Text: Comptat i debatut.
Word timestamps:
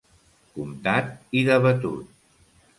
Comptat 0.55 1.13
i 1.41 1.45
debatut. 1.51 2.21